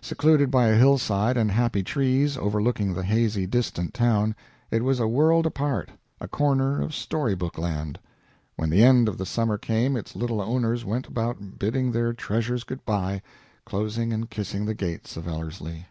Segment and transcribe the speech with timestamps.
[0.00, 4.34] Secluded by a hillside and happy trees, overlooking the hazy, distant town,
[4.72, 5.88] it was a world apart
[6.20, 7.96] a corner of story book land.
[8.56, 12.64] When the end of the summer came its little owners went about bidding their treasures
[12.64, 13.22] good by,
[13.64, 15.86] closing and kissing the gates of Ellerslie.